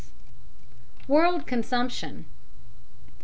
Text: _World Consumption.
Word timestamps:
_World 1.07 1.45
Consumption. 1.45 2.25